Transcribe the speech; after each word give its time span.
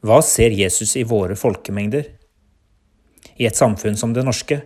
Hva 0.00 0.22
ser 0.24 0.54
Jesus 0.56 0.94
i 0.96 1.02
våre 1.04 1.34
folkemengder? 1.36 2.06
I 3.36 3.44
et 3.44 3.58
samfunn 3.58 3.98
som 4.00 4.14
det 4.16 4.24
norske, 4.24 4.62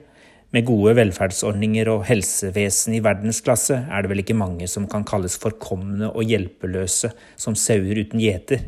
med 0.54 0.68
gode 0.68 0.92
velferdsordninger 0.95 1.88
og 1.91 2.04
helsevesen 2.07 2.94
i 2.94 3.00
verdensklasse, 3.03 3.81
er 3.91 4.05
det 4.05 4.12
vel 4.12 4.23
ikke 4.23 4.36
mange 4.39 4.68
som 4.70 4.86
kan 4.86 5.02
kalles 5.02 5.34
forkomne 5.42 6.12
og 6.12 6.31
hjelpeløse 6.31 7.10
som 7.34 7.58
sauer 7.58 7.99
uten 8.05 8.23
gjeter. 8.23 8.62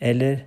Eller 0.00 0.46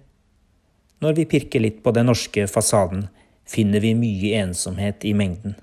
når 1.06 1.20
vi 1.20 1.30
pirker 1.30 1.62
litt 1.62 1.84
på 1.86 1.94
den 1.94 2.10
norske 2.10 2.48
fasaden, 2.50 3.06
finner 3.46 3.84
vi 3.86 3.94
mye 3.94 4.42
ensomhet 4.42 5.06
i 5.06 5.14
mengden. 5.14 5.54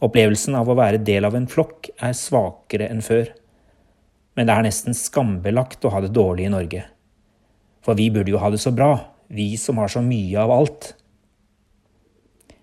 Opplevelsen 0.00 0.56
av 0.56 0.70
å 0.72 0.78
være 0.78 1.04
del 1.04 1.28
av 1.28 1.36
en 1.36 1.50
flokk 1.50 1.92
er 2.00 2.16
svakere 2.16 2.88
enn 2.88 3.04
før. 3.04 3.34
Men 4.32 4.48
det 4.48 4.56
er 4.56 4.70
nesten 4.70 4.96
skambelagt 4.96 5.84
å 5.84 5.92
ha 5.92 6.00
det 6.00 6.14
dårlig 6.16 6.48
i 6.48 6.54
Norge. 6.56 6.88
For 7.88 7.96
vi 7.96 8.10
burde 8.12 8.34
jo 8.34 8.40
ha 8.42 8.50
det 8.52 8.58
så 8.60 8.68
bra, 8.76 8.98
vi 9.32 9.56
som 9.56 9.78
har 9.80 9.88
så 9.88 10.02
mye 10.04 10.36
av 10.36 10.50
alt. 10.52 10.90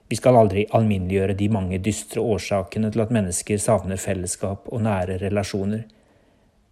Vi 0.05 0.19
skal 0.19 0.37
aldri 0.37 0.67
alminneliggjøre 0.69 1.33
de 1.39 1.47
mange 1.49 1.79
dystre 1.81 2.21
årsakene 2.21 2.91
til 2.93 3.01
at 3.01 3.13
mennesker 3.15 3.57
savner 3.57 3.97
fellesskap 3.97 4.69
og 4.69 4.83
nære 4.85 5.17
relasjoner, 5.23 5.81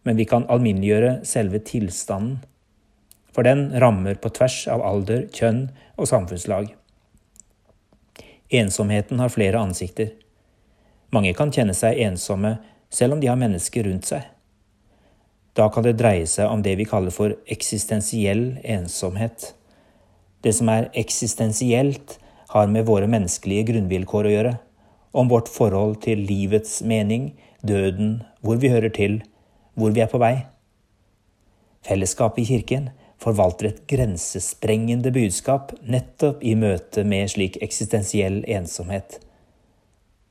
men 0.05 0.19
vi 0.21 0.27
kan 0.29 0.45
alminneliggjøre 0.53 1.23
selve 1.25 1.63
tilstanden, 1.65 2.43
for 3.33 3.41
den 3.41 3.71
rammer 3.81 4.21
på 4.21 4.29
tvers 4.37 4.59
av 4.69 4.85
alder, 4.85 5.25
kjønn 5.33 5.63
og 5.97 6.11
samfunnslag. 6.11 6.69
Ensomheten 8.53 9.17
har 9.17 9.33
flere 9.33 9.65
ansikter. 9.65 10.13
Mange 11.09 11.33
kan 11.33 11.49
kjenne 11.49 11.73
seg 11.73 11.97
ensomme 12.05 12.59
selv 12.93 13.17
om 13.17 13.25
de 13.25 13.33
har 13.33 13.41
mennesker 13.41 13.89
rundt 13.89 14.13
seg. 14.13 14.29
Da 15.53 15.69
kan 15.69 15.85
det 15.85 15.99
dreie 15.99 16.25
seg 16.29 16.49
om 16.49 16.63
det 16.65 16.73
vi 16.79 16.87
kaller 16.89 17.13
for 17.13 17.35
eksistensiell 17.51 18.57
ensomhet. 18.63 19.51
Det 20.41 20.53
som 20.57 20.69
er 20.73 20.89
eksistensielt, 20.97 22.17
har 22.53 22.69
med 22.69 22.85
våre 22.85 23.07
menneskelige 23.09 23.65
grunnvilkår 23.71 24.27
å 24.29 24.31
gjøre, 24.33 24.53
om 25.13 25.29
vårt 25.29 25.49
forhold 25.49 26.01
til 26.05 26.21
livets 26.29 26.81
mening, 26.85 27.31
døden, 27.65 28.19
hvor 28.45 28.59
vi 28.61 28.69
hører 28.69 28.93
til, 28.93 29.21
hvor 29.73 29.93
vi 29.93 30.03
er 30.03 30.11
på 30.11 30.21
vei. 30.21 30.35
Fellesskapet 31.85 32.43
i 32.43 32.49
kirken 32.51 32.91
forvalter 33.23 33.71
et 33.71 33.81
grensesprengende 33.89 35.13
budskap 35.15 35.73
nettopp 35.81 36.43
i 36.45 36.53
møte 36.59 37.05
med 37.07 37.31
slik 37.33 37.57
eksistensiell 37.65 38.43
ensomhet. 38.45 39.17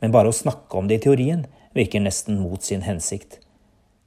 Men 0.02 0.14
bare 0.14 0.30
å 0.30 0.36
snakke 0.36 0.78
om 0.78 0.90
det 0.90 1.00
i 1.00 1.06
teorien 1.08 1.46
virker 1.74 2.02
nesten 2.04 2.38
mot 2.42 2.62
sin 2.62 2.86
hensikt. 2.86 3.41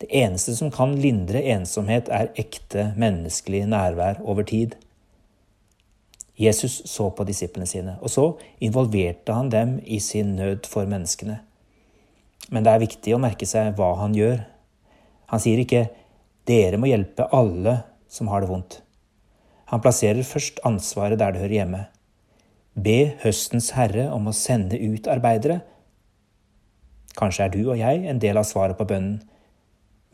Det 0.05 0.17
eneste 0.21 0.53
som 0.53 0.69
kan 0.69 0.91
lindre 1.01 1.39
ensomhet, 1.49 2.11
er 2.13 2.27
ekte 2.37 2.91
menneskelig 2.93 3.63
nærvær 3.71 4.19
over 4.21 4.45
tid. 4.45 4.75
Jesus 6.37 6.83
så 6.85 7.07
på 7.09 7.25
disiplene 7.25 7.65
sine, 7.65 7.95
og 8.05 8.13
så 8.13 8.25
involverte 8.61 9.33
han 9.33 9.49
dem 9.49 9.79
i 9.81 9.97
sin 9.97 10.35
nød 10.37 10.69
for 10.69 10.85
menneskene. 10.85 11.39
Men 12.53 12.67
det 12.67 12.75
er 12.75 12.85
viktig 12.85 13.15
å 13.15 13.21
merke 13.23 13.49
seg 13.49 13.73
hva 13.79 13.95
han 14.03 14.13
gjør. 14.13 14.45
Han 15.33 15.41
sier 15.41 15.65
ikke 15.65 15.87
'dere 16.45 16.77
må 16.77 16.91
hjelpe 16.91 17.25
alle 17.33 17.79
som 18.07 18.29
har 18.29 18.45
det 18.45 18.49
vondt'. 18.53 18.81
Han 19.73 19.81
plasserer 19.81 20.21
først 20.21 20.61
ansvaret 20.63 21.17
der 21.17 21.31
det 21.31 21.41
hører 21.41 21.59
hjemme. 21.65 21.85
Be 22.77 23.15
høstens 23.23 23.71
herre 23.73 24.11
om 24.13 24.27
å 24.27 24.37
sende 24.37 24.77
ut 24.77 25.07
arbeidere. 25.07 25.63
Kanskje 27.17 27.45
er 27.45 27.49
du 27.49 27.63
og 27.71 27.79
jeg 27.79 28.05
en 28.05 28.19
del 28.19 28.37
av 28.37 28.45
svaret 28.45 28.77
på 28.77 28.85
bønnen. 28.85 29.23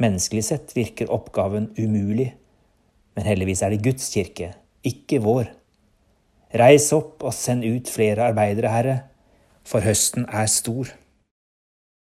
Menneskelig 0.01 0.43
sett 0.47 0.71
virker 0.73 1.11
oppgaven 1.13 1.69
umulig, 1.77 2.31
men 3.15 3.27
heldigvis 3.27 3.61
er 3.61 3.73
det 3.73 3.83
Guds 3.85 4.07
kirke, 4.13 4.53
ikke 4.87 5.19
vår. 5.21 5.51
Reis 6.57 6.87
opp 6.95 7.21
og 7.23 7.35
send 7.35 7.65
ut 7.67 7.91
flere 7.91 8.31
arbeidere, 8.31 8.71
Herre, 8.73 8.97
for 9.67 9.83
høsten 9.85 10.25
er 10.25 10.49
stor. 10.51 10.89